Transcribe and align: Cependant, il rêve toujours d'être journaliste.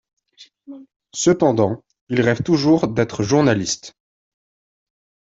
Cependant, 1.13 1.83
il 2.09 2.21
rêve 2.21 2.41
toujours 2.41 2.87
d'être 2.87 3.21
journaliste. 3.21 3.93